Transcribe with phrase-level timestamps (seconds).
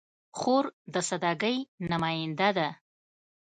[0.37, 0.63] خور
[0.93, 1.57] د سادګۍ
[1.89, 2.69] نماینده ده.